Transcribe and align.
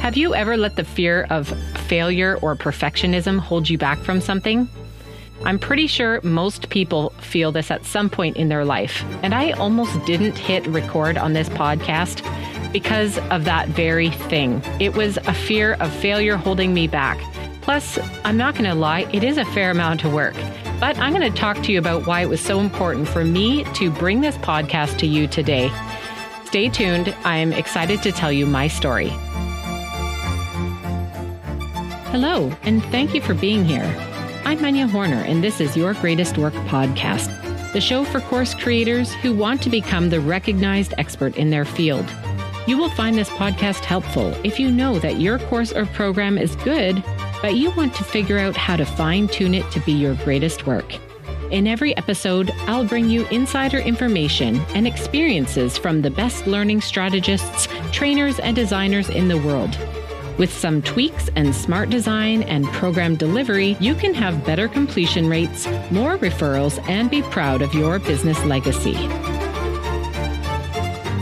Have 0.00 0.16
you 0.16 0.34
ever 0.34 0.56
let 0.56 0.76
the 0.76 0.84
fear 0.84 1.26
of 1.28 1.48
failure 1.86 2.38
or 2.40 2.56
perfectionism 2.56 3.38
hold 3.38 3.68
you 3.68 3.76
back 3.76 3.98
from 3.98 4.20
something? 4.20 4.68
I'm 5.44 5.58
pretty 5.58 5.86
sure 5.86 6.20
most 6.22 6.68
people 6.68 7.10
feel 7.20 7.52
this 7.52 7.70
at 7.70 7.84
some 7.84 8.10
point 8.10 8.36
in 8.36 8.48
their 8.48 8.64
life. 8.64 9.04
And 9.22 9.34
I 9.34 9.52
almost 9.52 10.04
didn't 10.04 10.36
hit 10.36 10.66
record 10.66 11.16
on 11.16 11.32
this 11.32 11.48
podcast 11.50 12.22
because 12.72 13.18
of 13.30 13.44
that 13.44 13.68
very 13.68 14.10
thing. 14.10 14.62
It 14.80 14.94
was 14.94 15.16
a 15.18 15.34
fear 15.34 15.74
of 15.74 15.92
failure 15.92 16.36
holding 16.36 16.74
me 16.74 16.88
back. 16.88 17.18
Plus, 17.60 17.98
I'm 18.24 18.36
not 18.36 18.54
going 18.54 18.64
to 18.64 18.74
lie, 18.74 19.06
it 19.12 19.22
is 19.22 19.36
a 19.36 19.44
fair 19.46 19.70
amount 19.70 20.04
of 20.04 20.12
work. 20.12 20.34
But 20.80 20.98
I'm 20.98 21.12
going 21.12 21.30
to 21.30 21.38
talk 21.38 21.62
to 21.64 21.72
you 21.72 21.78
about 21.78 22.06
why 22.06 22.22
it 22.22 22.28
was 22.28 22.40
so 22.40 22.60
important 22.60 23.08
for 23.08 23.24
me 23.24 23.64
to 23.74 23.90
bring 23.90 24.20
this 24.20 24.36
podcast 24.38 24.98
to 24.98 25.06
you 25.06 25.26
today. 25.26 25.70
Stay 26.48 26.70
tuned. 26.70 27.14
I'm 27.24 27.52
excited 27.52 28.02
to 28.04 28.10
tell 28.10 28.32
you 28.32 28.46
my 28.46 28.68
story. 28.68 29.10
Hello, 32.08 32.50
and 32.62 32.82
thank 32.84 33.12
you 33.12 33.20
for 33.20 33.34
being 33.34 33.66
here. 33.66 33.84
I'm 34.46 34.62
Manya 34.62 34.86
Horner, 34.86 35.20
and 35.26 35.44
this 35.44 35.60
is 35.60 35.76
Your 35.76 35.92
Greatest 35.92 36.38
Work 36.38 36.54
podcast, 36.54 37.28
the 37.74 37.82
show 37.82 38.02
for 38.02 38.20
course 38.20 38.54
creators 38.54 39.12
who 39.12 39.34
want 39.34 39.60
to 39.60 39.68
become 39.68 40.08
the 40.08 40.20
recognized 40.20 40.94
expert 40.96 41.36
in 41.36 41.50
their 41.50 41.66
field. 41.66 42.10
You 42.66 42.78
will 42.78 42.88
find 42.88 43.18
this 43.18 43.28
podcast 43.28 43.84
helpful 43.84 44.32
if 44.42 44.58
you 44.58 44.70
know 44.70 44.98
that 45.00 45.20
your 45.20 45.38
course 45.38 45.74
or 45.74 45.84
program 45.84 46.38
is 46.38 46.56
good, 46.56 47.04
but 47.42 47.56
you 47.56 47.72
want 47.72 47.94
to 47.96 48.04
figure 48.04 48.38
out 48.38 48.56
how 48.56 48.76
to 48.76 48.86
fine 48.86 49.28
tune 49.28 49.52
it 49.52 49.70
to 49.72 49.80
be 49.80 49.92
your 49.92 50.14
greatest 50.24 50.66
work. 50.66 50.94
In 51.50 51.66
every 51.66 51.96
episode, 51.96 52.50
I'll 52.66 52.84
bring 52.84 53.08
you 53.08 53.26
insider 53.28 53.78
information 53.78 54.60
and 54.74 54.86
experiences 54.86 55.78
from 55.78 56.02
the 56.02 56.10
best 56.10 56.46
learning 56.46 56.80
strategists, 56.82 57.68
trainers, 57.92 58.38
and 58.38 58.54
designers 58.54 59.08
in 59.08 59.28
the 59.28 59.38
world 59.38 59.76
with 60.38 60.52
some 60.52 60.80
tweaks 60.80 61.28
and 61.34 61.54
smart 61.54 61.90
design 61.90 62.44
and 62.44 62.64
program 62.66 63.16
delivery, 63.16 63.76
you 63.80 63.94
can 63.94 64.14
have 64.14 64.46
better 64.46 64.68
completion 64.68 65.28
rates, 65.28 65.66
more 65.90 66.16
referrals, 66.16 66.78
and 66.88 67.10
be 67.10 67.22
proud 67.22 67.60
of 67.60 67.74
your 67.74 67.98
business 67.98 68.42
legacy. 68.44 68.94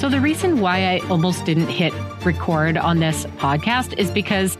So, 0.00 0.08
the 0.10 0.20
reason 0.20 0.60
why 0.60 0.96
I 0.96 0.98
almost 1.08 1.44
didn't 1.44 1.68
hit 1.68 1.94
record 2.26 2.76
on 2.76 2.98
this 2.98 3.24
podcast 3.38 3.96
is 3.96 4.10
because 4.10 4.58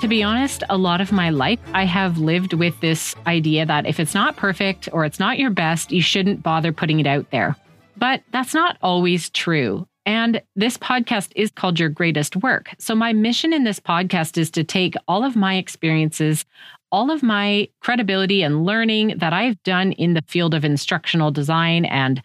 to 0.00 0.08
be 0.08 0.22
honest, 0.22 0.62
a 0.70 0.78
lot 0.78 1.02
of 1.02 1.12
my 1.12 1.28
life, 1.28 1.58
I 1.74 1.84
have 1.84 2.16
lived 2.16 2.54
with 2.54 2.80
this 2.80 3.14
idea 3.26 3.66
that 3.66 3.86
if 3.86 4.00
it's 4.00 4.14
not 4.14 4.36
perfect 4.36 4.88
or 4.92 5.04
it's 5.04 5.20
not 5.20 5.38
your 5.38 5.50
best, 5.50 5.92
you 5.92 6.00
shouldn't 6.00 6.42
bother 6.42 6.72
putting 6.72 7.00
it 7.00 7.06
out 7.06 7.30
there. 7.30 7.54
But 7.98 8.22
that's 8.32 8.54
not 8.54 8.78
always 8.82 9.28
true. 9.28 9.86
And 10.06 10.40
this 10.56 10.78
podcast 10.78 11.32
is 11.36 11.50
called 11.50 11.78
Your 11.78 11.90
Greatest 11.90 12.34
Work. 12.36 12.70
So, 12.78 12.94
my 12.94 13.12
mission 13.12 13.52
in 13.52 13.64
this 13.64 13.78
podcast 13.78 14.38
is 14.38 14.50
to 14.52 14.64
take 14.64 14.94
all 15.06 15.22
of 15.22 15.36
my 15.36 15.56
experiences, 15.56 16.46
all 16.90 17.10
of 17.10 17.22
my 17.22 17.68
credibility 17.80 18.42
and 18.42 18.64
learning 18.64 19.18
that 19.18 19.34
I've 19.34 19.62
done 19.64 19.92
in 19.92 20.14
the 20.14 20.24
field 20.26 20.54
of 20.54 20.64
instructional 20.64 21.30
design 21.30 21.84
and 21.84 22.22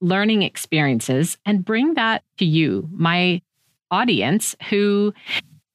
learning 0.00 0.42
experiences, 0.42 1.36
and 1.44 1.64
bring 1.64 1.94
that 1.94 2.22
to 2.38 2.44
you, 2.44 2.88
my 2.92 3.42
audience, 3.90 4.54
who 4.70 5.12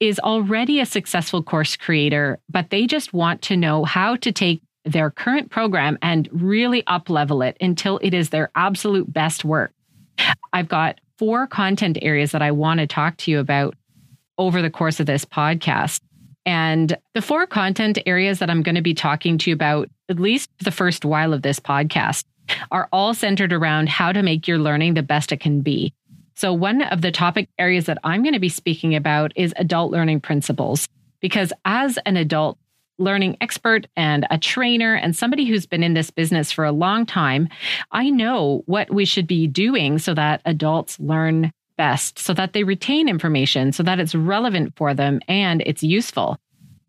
is 0.02 0.20
already 0.20 0.80
a 0.80 0.86
successful 0.86 1.44
course 1.44 1.78
creator, 1.78 2.40
but 2.50 2.72
they 2.72 2.88
just 2.88 3.14
want 3.14 3.42
to 3.44 3.56
know 3.56 3.86
how 3.86 4.16
to 4.18 4.32
take 4.32 4.62
their 4.84 5.12
current 5.12 5.52
program 5.52 5.98
and 6.02 6.28
really 6.32 6.86
up 6.88 7.08
level 7.08 7.44
it 7.44 7.56
until 7.62 8.00
it 8.00 8.14
is 8.14 8.32
their 8.32 8.50
absolute 8.56 9.14
best 9.14 9.46
work. 9.46 9.72
I've 10.54 10.68
got 10.68 11.00
four 11.20 11.46
content 11.46 12.00
areas 12.02 12.32
that 12.32 12.42
I 12.42 12.52
want 12.52 12.80
to 12.80 12.88
talk 12.88 13.16
to 13.18 13.32
you 13.32 13.40
about 13.40 13.76
over 14.40 14.64
the 14.64 14.72
course 14.72 15.00
of 15.00 15.06
this 15.06 15.24
podcast. 15.24 16.02
And 16.48 16.98
the 17.14 17.22
four 17.22 17.46
content 17.46 18.00
areas 18.08 18.40
that 18.40 18.50
I'm 18.50 18.64
going 18.64 18.76
to 18.76 18.82
be 18.82 18.96
talking 18.96 19.38
to 19.38 19.52
you 19.52 19.54
about, 19.54 19.88
at 20.10 20.20
least 20.20 20.50
the 20.64 20.72
first 20.72 21.06
while 21.06 21.32
of 21.32 21.44
this 21.44 21.60
podcast, 21.60 22.24
are 22.72 22.90
all 22.92 23.14
centered 23.14 23.54
around 23.54 23.88
how 23.88 24.12
to 24.12 24.24
make 24.24 24.48
your 24.48 24.58
learning 24.58 24.96
the 24.96 25.04
best 25.04 25.32
it 25.32 25.40
can 25.40 25.62
be. 25.62 25.94
So, 26.36 26.54
one 26.54 26.82
of 26.82 27.02
the 27.02 27.12
topic 27.12 27.50
areas 27.60 27.86
that 27.86 27.98
I'm 28.04 28.24
going 28.24 28.34
to 28.34 28.40
be 28.40 28.50
speaking 28.50 28.96
about 28.96 29.32
is 29.36 29.54
adult 29.58 29.92
learning 29.92 30.22
principles. 30.22 30.88
Because 31.20 31.54
as 31.66 32.00
an 32.06 32.18
adult, 32.18 32.58
learning 32.98 33.36
expert 33.42 33.88
and 33.96 34.26
a 34.30 34.38
trainer 34.38 34.96
and 34.96 35.16
somebody 35.16 35.46
who's 35.46 35.66
been 35.66 35.84
in 35.84 35.94
this 35.94 36.12
business 36.12 36.52
for 36.52 36.64
a 36.64 36.72
long 36.72 37.06
time, 37.06 37.50
I 37.92 38.10
know 38.10 38.64
what 38.66 38.92
we 38.94 39.06
should 39.06 39.28
be 39.28 39.48
doing 39.48 39.98
so 39.98 40.14
that 40.14 40.42
adults 40.46 41.00
learn 41.00 41.52
best, 41.78 42.20
so 42.20 42.34
that 42.34 42.54
they 42.54 42.64
retain 42.64 43.10
information, 43.10 43.72
so 43.72 43.82
that 43.84 44.00
it's 44.00 44.14
relevant 44.14 44.76
for 44.76 44.94
them 44.94 45.20
and 45.28 45.64
it's 45.66 45.84
useful. 45.84 46.38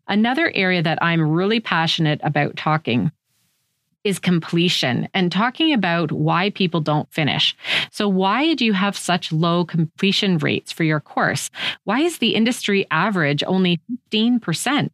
Another 0.07 0.51
area 0.53 0.83
that 0.83 1.01
I'm 1.01 1.21
really 1.21 1.59
passionate 1.59 2.19
about 2.23 2.57
talking 2.57 3.11
is 4.03 4.19
completion 4.19 5.07
and 5.13 5.31
talking 5.31 5.73
about 5.73 6.11
why 6.11 6.49
people 6.49 6.81
don't 6.81 7.11
finish. 7.11 7.55
So, 7.91 8.07
why 8.07 8.53
do 8.53 8.65
you 8.65 8.73
have 8.73 8.97
such 8.97 9.31
low 9.31 9.65
completion 9.65 10.37
rates 10.37 10.71
for 10.71 10.83
your 10.83 10.99
course? 10.99 11.49
Why 11.83 11.99
is 11.99 12.17
the 12.17 12.35
industry 12.35 12.85
average 12.91 13.43
only 13.45 13.79
15%? 14.11 14.89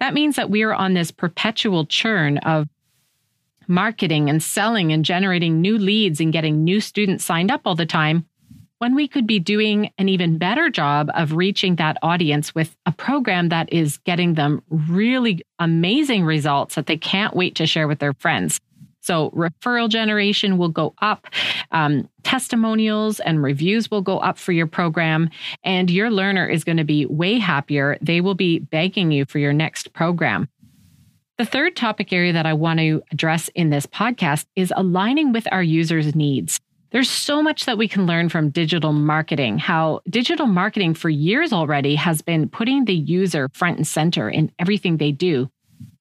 That 0.00 0.14
means 0.14 0.36
that 0.36 0.50
we 0.50 0.62
are 0.62 0.74
on 0.74 0.94
this 0.94 1.10
perpetual 1.10 1.86
churn 1.86 2.38
of 2.38 2.68
marketing 3.68 4.28
and 4.28 4.42
selling 4.42 4.92
and 4.92 5.04
generating 5.04 5.60
new 5.60 5.78
leads 5.78 6.20
and 6.20 6.32
getting 6.32 6.64
new 6.64 6.80
students 6.80 7.24
signed 7.24 7.50
up 7.50 7.60
all 7.64 7.76
the 7.76 7.86
time 7.86 8.26
when 8.80 8.94
we 8.94 9.06
could 9.06 9.26
be 9.26 9.38
doing 9.38 9.92
an 9.98 10.08
even 10.08 10.38
better 10.38 10.70
job 10.70 11.10
of 11.12 11.34
reaching 11.34 11.76
that 11.76 11.98
audience 12.02 12.54
with 12.54 12.74
a 12.86 12.92
program 12.92 13.50
that 13.50 13.70
is 13.70 13.98
getting 13.98 14.34
them 14.34 14.62
really 14.70 15.42
amazing 15.58 16.24
results 16.24 16.76
that 16.76 16.86
they 16.86 16.96
can't 16.96 17.36
wait 17.36 17.54
to 17.54 17.66
share 17.66 17.86
with 17.86 17.98
their 17.98 18.14
friends. 18.14 18.58
So 19.02 19.30
referral 19.32 19.90
generation 19.90 20.56
will 20.56 20.70
go 20.70 20.94
up, 21.02 21.26
um, 21.72 22.08
testimonials 22.22 23.20
and 23.20 23.42
reviews 23.42 23.90
will 23.90 24.00
go 24.00 24.18
up 24.18 24.38
for 24.38 24.52
your 24.52 24.66
program, 24.66 25.28
and 25.62 25.90
your 25.90 26.10
learner 26.10 26.46
is 26.46 26.64
going 26.64 26.78
to 26.78 26.84
be 26.84 27.04
way 27.04 27.38
happier. 27.38 27.98
They 28.00 28.22
will 28.22 28.34
be 28.34 28.60
begging 28.60 29.12
you 29.12 29.26
for 29.26 29.38
your 29.38 29.52
next 29.52 29.92
program. 29.92 30.48
The 31.36 31.44
third 31.44 31.76
topic 31.76 32.14
area 32.14 32.32
that 32.32 32.46
I 32.46 32.54
want 32.54 32.80
to 32.80 33.02
address 33.12 33.48
in 33.54 33.68
this 33.68 33.84
podcast 33.84 34.46
is 34.56 34.72
aligning 34.74 35.32
with 35.32 35.46
our 35.52 35.62
users' 35.62 36.14
needs. 36.14 36.60
There's 36.90 37.10
so 37.10 37.40
much 37.42 37.66
that 37.66 37.78
we 37.78 37.86
can 37.86 38.06
learn 38.06 38.28
from 38.28 38.50
digital 38.50 38.92
marketing, 38.92 39.58
how 39.58 40.00
digital 40.08 40.46
marketing 40.46 40.94
for 40.94 41.08
years 41.08 41.52
already 41.52 41.94
has 41.94 42.20
been 42.20 42.48
putting 42.48 42.84
the 42.84 42.94
user 42.94 43.48
front 43.52 43.76
and 43.76 43.86
center 43.86 44.28
in 44.28 44.50
everything 44.58 44.96
they 44.96 45.12
do. 45.12 45.48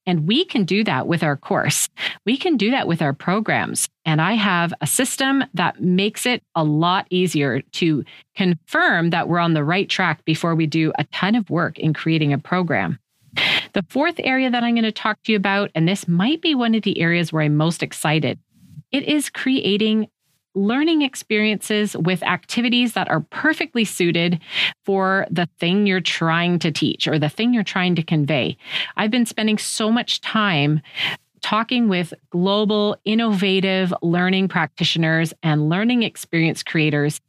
And 0.08 0.28
we 0.28 0.46
can 0.46 0.64
do 0.64 0.84
that 0.86 1.06
with 1.06 1.22
our 1.22 1.38
course. 1.38 1.88
We 2.26 2.36
can 2.38 2.58
do 2.58 2.72
that 2.72 2.88
with 2.88 3.04
our 3.04 3.14
programs. 3.14 3.88
And 4.06 4.20
I 4.20 4.34
have 4.34 4.74
a 4.82 4.88
system 4.88 5.44
that 5.54 5.80
makes 5.80 6.26
it 6.26 6.42
a 6.56 6.64
lot 6.64 7.06
easier 7.12 7.62
to 7.62 8.04
confirm 8.36 9.12
that 9.12 9.28
we're 9.28 9.38
on 9.38 9.54
the 9.54 9.64
right 9.64 9.88
track 9.88 10.26
before 10.26 10.56
we 10.56 10.66
do 10.66 10.92
a 10.98 11.04
ton 11.06 11.36
of 11.36 11.52
work 11.52 11.78
in 11.78 11.94
creating 11.94 12.34
a 12.34 12.40
program. 12.40 12.98
The 13.74 13.86
fourth 13.90 14.16
area 14.24 14.50
that 14.50 14.64
I'm 14.64 14.74
going 14.74 14.84
to 14.84 14.92
talk 14.92 15.22
to 15.24 15.32
you 15.32 15.36
about, 15.36 15.70
and 15.76 15.88
this 15.88 16.08
might 16.08 16.42
be 16.42 16.56
one 16.56 16.74
of 16.74 16.82
the 16.82 17.00
areas 17.00 17.32
where 17.32 17.44
I'm 17.44 17.56
most 17.56 17.84
excited, 17.84 18.40
it 18.92 19.04
is 19.04 19.30
creating 19.30 20.08
learning 20.60 21.02
experiences 21.02 21.96
with 21.96 22.22
activities 22.24 22.94
that 22.94 23.10
are 23.10 23.22
perfectly 23.22 23.86
suited 23.86 24.40
for 24.86 25.26
the 25.32 25.48
thing 25.60 25.88
you're 25.88 26.02
trying 26.02 26.60
to 26.60 26.72
teach 26.72 27.08
or 27.08 27.18
the 27.18 27.30
thing 27.30 27.54
you're 27.54 27.64
trying 27.64 27.96
to 27.96 28.04
convey. 28.04 28.58
I've 28.98 29.12
been 29.12 29.26
spending 29.26 29.58
so 29.58 29.92
much 29.92 30.22
time 30.22 30.82
talking 31.42 31.88
with 31.88 32.14
global, 32.30 32.98
innovative 33.06 33.94
learning 34.02 34.50
practitioners 34.50 35.34
and 35.42 35.70
learning 35.70 36.04
experience 36.04 36.64
creators. 36.64 37.22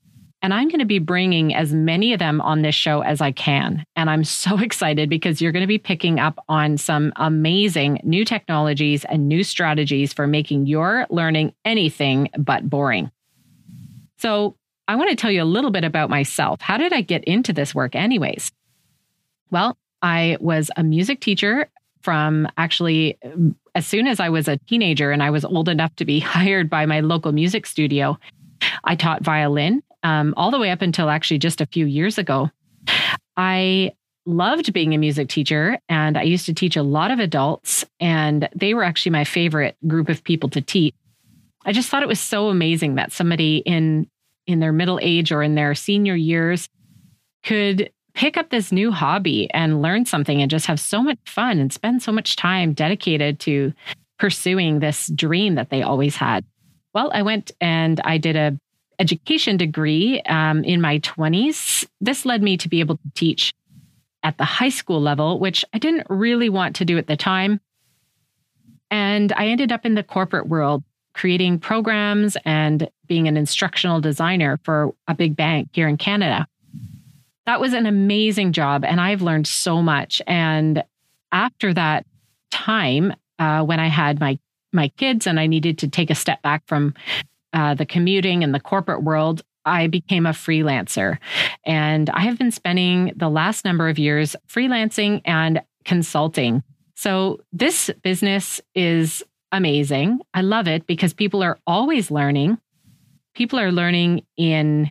And 0.42 0.54
I'm 0.54 0.69
going 0.69 0.80
to 0.80 0.86
be 0.86 0.98
bringing 0.98 1.54
as 1.54 1.74
many 1.74 2.12
of 2.14 2.19
them 2.19 2.40
on 2.40 2.62
this 2.62 2.75
show 2.75 3.02
as 3.02 3.20
I 3.20 3.31
can. 3.31 3.84
And 3.94 4.08
I'm 4.08 4.25
so 4.25 4.58
excited 4.62 5.08
because 5.08 5.40
you're 5.40 5.52
going 5.52 5.62
to 5.62 5.66
be 5.69 5.78
picking 5.78 6.19
up 6.19 6.43
on 6.49 6.78
some 6.78 7.12
amazing 7.16 8.00
new 8.02 8.25
technologies 8.25 9.05
and 9.05 9.28
new 9.28 9.44
strategies 9.44 10.12
for 10.12 10.26
making 10.26 10.66
your 10.66 11.06
learning 11.10 11.55
anything 11.64 12.31
but 12.38 12.69
boring. 12.69 13.10
So, 14.20 14.56
I 14.87 14.96
want 14.96 15.11
to 15.11 15.17
tell 15.17 15.31
you 15.31 15.43
a 15.43 15.44
little 15.44 15.70
bit 15.70 15.84
about 15.84 16.11
myself. 16.11 16.61
How 16.61 16.76
did 16.76 16.93
I 16.93 17.00
get 17.00 17.22
into 17.25 17.52
this 17.52 17.75
work, 17.75 17.94
anyways? 17.94 18.50
Well, 19.50 19.78
I 20.02 20.37
was 20.40 20.70
a 20.76 20.82
music 20.82 21.20
teacher 21.20 21.69
from 22.02 22.49
actually 22.56 23.19
as 23.75 23.87
soon 23.87 24.06
as 24.06 24.20
I 24.20 24.28
was 24.28 24.49
a 24.49 24.56
teenager 24.56 25.12
and 25.12 25.22
I 25.22 25.31
was 25.31 25.44
old 25.44 25.69
enough 25.69 25.94
to 25.96 26.05
be 26.05 26.19
hired 26.20 26.69
by 26.69 26.87
my 26.87 27.00
local 27.00 27.32
music 27.32 27.67
studio. 27.67 28.19
I 28.84 28.96
taught 28.96 29.22
violin 29.22 29.82
um, 30.02 30.34
all 30.37 30.50
the 30.50 30.58
way 30.58 30.70
up 30.70 30.82
until 30.82 31.08
actually 31.08 31.38
just 31.38 31.61
a 31.61 31.67
few 31.67 31.87
years 31.87 32.19
ago. 32.19 32.50
I 33.37 33.93
loved 34.26 34.72
being 34.72 34.94
a 34.94 34.99
music 34.99 35.28
teacher 35.28 35.78
and 35.88 36.19
I 36.19 36.22
used 36.22 36.46
to 36.46 36.55
teach 36.55 36.76
a 36.76 36.82
lot 36.82 37.11
of 37.11 37.20
adults, 37.20 37.84
and 38.00 38.49
they 38.55 38.75
were 38.75 38.84
actually 38.84 39.12
my 39.12 39.25
favorite 39.25 39.76
group 39.87 40.08
of 40.08 40.25
people 40.25 40.49
to 40.50 40.61
teach. 40.61 40.94
I 41.64 41.72
just 41.72 41.90
thought 41.90 42.02
it 42.02 42.08
was 42.08 42.20
so 42.20 42.49
amazing 42.49 42.94
that 42.94 43.12
somebody 43.12 43.58
in 43.58 44.09
in 44.46 44.60
their 44.60 44.72
middle 44.72 44.98
age 45.02 45.32
or 45.32 45.42
in 45.42 45.54
their 45.54 45.75
senior 45.75 46.14
years 46.14 46.69
could 47.42 47.90
pick 48.14 48.37
up 48.37 48.50
this 48.50 48.72
new 48.72 48.90
hobby 48.90 49.48
and 49.52 49.82
learn 49.82 50.04
something 50.04 50.42
and 50.42 50.50
just 50.50 50.66
have 50.66 50.81
so 50.81 51.02
much 51.02 51.19
fun 51.26 51.58
and 51.58 51.72
spend 51.72 52.02
so 52.02 52.12
much 52.12 52.37
time 52.37 52.72
dedicated 52.72 53.38
to 53.40 53.72
pursuing 54.19 54.81
this 54.81 55.08
dream 55.14 55.54
that 55.54 55.70
they 55.70 55.82
always 55.82 56.16
had? 56.16 56.44
Well, 56.92 57.10
I 57.14 57.22
went 57.22 57.52
and 57.60 58.00
I 58.04 58.19
did 58.19 58.37
a 58.37 58.58
education 58.98 59.56
degree 59.56 60.20
um, 60.22 60.62
in 60.64 60.81
my 60.81 60.98
20s. 60.98 61.86
This 62.00 62.26
led 62.26 62.43
me 62.43 62.56
to 62.58 62.69
be 62.69 62.81
able 62.81 62.96
to 62.96 63.10
teach 63.14 63.54
at 64.22 64.36
the 64.36 64.44
high 64.44 64.69
school 64.69 65.00
level, 65.00 65.38
which 65.38 65.64
I 65.72 65.78
didn't 65.78 66.06
really 66.10 66.50
want 66.50 66.76
to 66.76 66.84
do 66.84 66.98
at 66.98 67.06
the 67.06 67.16
time. 67.16 67.60
And 68.90 69.32
I 69.32 69.46
ended 69.46 69.72
up 69.72 69.86
in 69.86 69.94
the 69.94 70.02
corporate 70.02 70.48
world 70.48 70.84
creating 71.14 71.58
programs 71.58 72.36
and 72.44 72.88
being 73.10 73.26
an 73.26 73.36
instructional 73.36 74.00
designer 74.00 74.60
for 74.62 74.94
a 75.08 75.14
big 75.14 75.34
bank 75.34 75.68
here 75.72 75.88
in 75.88 75.96
Canada. 75.96 76.46
That 77.44 77.60
was 77.60 77.74
an 77.74 77.86
amazing 77.86 78.52
job, 78.52 78.84
and 78.84 79.00
I've 79.00 79.20
learned 79.20 79.48
so 79.48 79.82
much. 79.82 80.22
And 80.28 80.84
after 81.32 81.74
that 81.74 82.06
time, 82.52 83.12
uh, 83.40 83.64
when 83.64 83.80
I 83.80 83.88
had 83.88 84.20
my 84.20 84.38
my 84.72 84.88
kids 84.96 85.26
and 85.26 85.40
I 85.40 85.48
needed 85.48 85.78
to 85.78 85.88
take 85.88 86.10
a 86.10 86.14
step 86.14 86.40
back 86.42 86.62
from 86.68 86.94
uh, 87.52 87.74
the 87.74 87.84
commuting 87.84 88.44
and 88.44 88.54
the 88.54 88.60
corporate 88.60 89.02
world, 89.02 89.42
I 89.64 89.88
became 89.88 90.26
a 90.26 90.30
freelancer. 90.30 91.18
And 91.64 92.08
I 92.10 92.20
have 92.20 92.38
been 92.38 92.52
spending 92.52 93.12
the 93.16 93.28
last 93.28 93.64
number 93.64 93.88
of 93.88 93.98
years 93.98 94.36
freelancing 94.48 95.22
and 95.24 95.60
consulting. 95.84 96.62
So 96.94 97.40
this 97.52 97.90
business 98.04 98.60
is 98.76 99.24
amazing. 99.50 100.20
I 100.32 100.42
love 100.42 100.68
it 100.68 100.86
because 100.86 101.12
people 101.12 101.42
are 101.42 101.58
always 101.66 102.12
learning. 102.12 102.58
People 103.40 103.58
are 103.58 103.72
learning 103.72 104.26
in 104.37 104.90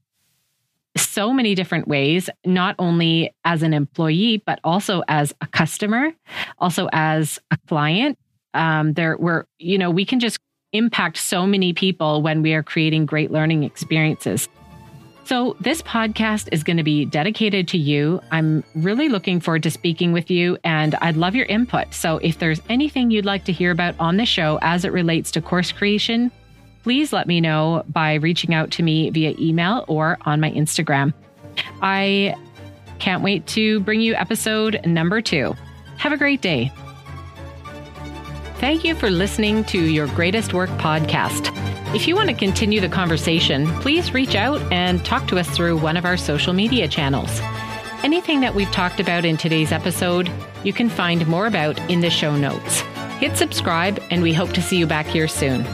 so 0.98 1.32
many 1.32 1.54
different 1.54 1.88
ways, 1.88 2.32
not 2.44 2.74
only 2.80 3.32
as 3.46 3.62
an 3.62 3.76
employee, 3.76 4.42
but 4.44 4.60
also 4.64 5.04
as 5.08 5.32
a 5.40 5.46
customer, 5.46 6.14
also 6.58 6.90
as 6.92 7.38
a 7.52 7.58
client. 7.68 8.18
Um, 8.56 8.94
there, 8.94 9.16
we're, 9.20 9.44
you 9.60 9.78
know, 9.78 9.92
we 9.92 10.04
can 10.04 10.20
just 10.20 10.40
impact 10.74 11.18
so 11.18 11.46
many 11.46 11.74
people 11.74 12.24
when 12.24 12.42
we 12.42 12.56
are 12.56 12.64
creating 12.64 13.06
great 13.06 13.30
learning 13.30 13.66
experiences. 13.66 14.50
So, 15.26 15.56
this 15.60 15.84
podcast 15.84 16.50
is 16.52 16.64
going 16.64 16.78
to 16.78 16.84
be 16.84 17.06
dedicated 17.06 17.68
to 17.68 17.78
you. 17.78 18.20
I'm 18.32 18.64
really 18.74 19.10
looking 19.10 19.40
forward 19.40 19.62
to 19.62 19.70
speaking 19.70 20.12
with 20.12 20.32
you, 20.32 20.58
and 20.64 20.96
I'd 20.96 21.18
love 21.18 21.36
your 21.36 21.46
input. 21.46 21.94
So, 21.94 22.18
if 22.18 22.40
there's 22.40 22.62
anything 22.68 23.12
you'd 23.12 23.26
like 23.26 23.46
to 23.46 23.52
hear 23.52 23.70
about 23.70 23.94
on 24.00 24.18
the 24.18 24.26
show 24.26 24.58
as 24.64 24.86
it 24.86 24.92
relates 24.92 25.30
to 25.34 25.40
course 25.40 25.72
creation, 25.72 26.32
please 26.84 27.14
let 27.14 27.28
me 27.28 27.42
know 27.42 27.84
by 27.88 28.16
reaching 28.16 28.54
out 28.54 28.72
to 28.72 28.84
me 28.84 29.10
via 29.10 29.36
email 29.40 29.86
or 29.88 30.18
on 30.26 30.40
my 30.40 30.52
Instagram. 30.52 31.14
I 31.82 32.36
can't 33.00 33.24
wait 33.24 33.48
to 33.48 33.80
bring 33.82 34.02
you 34.02 34.14
episode 34.16 34.86
number 34.86 35.22
two. 35.22 35.56
Have 35.98 36.12
a 36.12 36.18
great 36.18 36.42
day. 36.42 36.72
Thank 38.60 38.84
you 38.84 38.94
for 38.94 39.10
listening 39.10 39.64
to 39.66 39.82
Your 39.82 40.08
Greatest 40.08 40.54
Work 40.54 40.70
podcast. 40.72 41.56
If 41.96 42.08
you 42.08 42.16
want 42.16 42.30
to 42.30 42.36
continue 42.36 42.82
the 42.82 42.90
conversation, 42.90 43.68
please 43.80 44.14
reach 44.14 44.36
out 44.36 44.62
and 44.72 45.04
talk 45.06 45.28
to 45.30 45.40
us 45.40 45.50
through 45.50 45.78
one 45.78 45.98
of 45.98 46.06
our 46.06 46.18
social 46.18 46.54
media 46.54 46.88
channels. 46.88 47.40
Anything 48.04 48.42
that 48.42 48.56
we've 48.56 48.72
talked 48.72 49.00
about 49.00 49.26
in 49.26 49.38
today's 49.38 49.72
episode, 49.72 50.30
you 50.64 50.74
can 50.74 50.90
find 50.90 51.26
more 51.28 51.48
about 51.48 51.80
in 51.90 52.02
the 52.02 52.10
show 52.10 52.36
notes. 52.36 52.82
Hit 53.20 53.38
subscribe, 53.38 54.02
and 54.12 54.22
we 54.22 54.34
hope 54.34 54.52
to 54.54 54.62
see 54.62 54.78
you 54.78 54.86
back 54.86 55.06
here 55.06 55.28
soon. 55.28 55.66